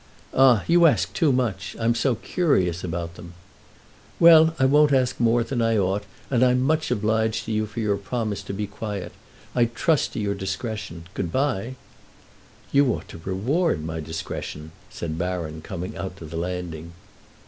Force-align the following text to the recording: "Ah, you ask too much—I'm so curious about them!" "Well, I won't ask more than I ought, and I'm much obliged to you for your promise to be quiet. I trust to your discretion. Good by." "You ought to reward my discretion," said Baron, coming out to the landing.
"Ah, 0.33 0.63
you 0.67 0.87
ask 0.87 1.13
too 1.13 1.31
much—I'm 1.31 1.93
so 1.93 2.15
curious 2.15 2.83
about 2.83 3.13
them!" 3.13 3.33
"Well, 4.19 4.55
I 4.57 4.65
won't 4.65 4.91
ask 4.91 5.19
more 5.19 5.43
than 5.43 5.61
I 5.61 5.77
ought, 5.77 6.05
and 6.31 6.43
I'm 6.43 6.59
much 6.63 6.89
obliged 6.89 7.45
to 7.45 7.51
you 7.51 7.67
for 7.67 7.81
your 7.81 7.97
promise 7.97 8.41
to 8.45 8.51
be 8.53 8.65
quiet. 8.65 9.11
I 9.53 9.65
trust 9.65 10.13
to 10.13 10.19
your 10.19 10.33
discretion. 10.33 11.03
Good 11.13 11.31
by." 11.31 11.75
"You 12.71 12.91
ought 12.91 13.09
to 13.09 13.19
reward 13.23 13.85
my 13.85 13.99
discretion," 13.99 14.71
said 14.89 15.19
Baron, 15.19 15.61
coming 15.61 15.95
out 15.95 16.17
to 16.17 16.25
the 16.25 16.35
landing. 16.35 16.93